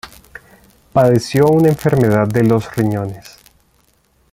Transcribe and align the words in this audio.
Padeció 0.93 1.45
una 1.45 1.69
enfermedad 1.69 2.27
de 2.27 2.43
los 2.43 2.75
riñones. 2.75 3.37